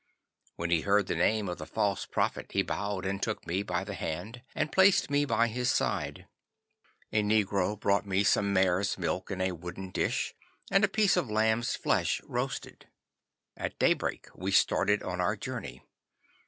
[0.55, 3.83] 'When he heard the name of the false prophet, he bowed and took me by
[3.83, 6.25] the hand, and placed me by his side.
[7.13, 10.33] A negro brought me some mare's milk in a wooden dish,
[10.71, 12.87] and a piece of lamb's flesh roasted.
[13.55, 15.83] 'At daybreak we started on our journey.